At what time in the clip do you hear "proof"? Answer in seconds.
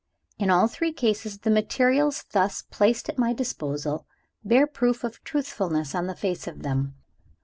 4.65-5.03